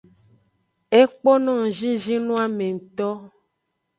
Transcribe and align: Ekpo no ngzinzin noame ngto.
Ekpo 1.01 1.31
no 1.43 1.51
ngzinzin 1.61 2.21
noame 2.27 2.65
ngto. 2.75 3.09